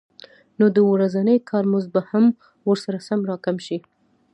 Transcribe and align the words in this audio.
نو 0.57 0.65
د 0.75 0.77
ورځني 0.91 1.37
کار 1.49 1.63
مزد 1.71 1.89
به 1.95 2.01
هم 2.09 2.25
ورسره 2.69 2.97
سم 3.07 3.19
راکم 3.29 3.57
شي 3.65 3.77